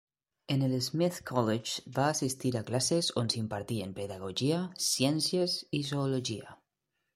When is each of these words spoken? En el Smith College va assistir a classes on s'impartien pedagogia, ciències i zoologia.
En 0.53 0.61
el 0.67 0.71
Smith 0.85 1.19
College 1.31 1.83
va 1.97 2.05
assistir 2.13 2.53
a 2.55 2.63
classes 2.71 3.11
on 3.23 3.31
s'impartien 3.35 3.93
pedagogia, 4.01 4.65
ciències 4.89 5.61
i 5.83 5.87
zoologia. 5.95 6.61